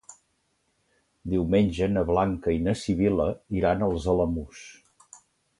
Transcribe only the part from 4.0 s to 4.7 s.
Alamús.